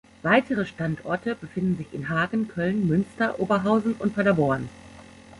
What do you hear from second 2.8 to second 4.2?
Münster, Oberhausen und